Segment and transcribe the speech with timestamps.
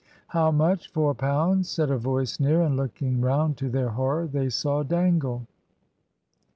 [0.29, 0.87] "How much?
[0.91, 5.45] four pounds?" said a voice near; and looking round, to their horror they saw Dangle.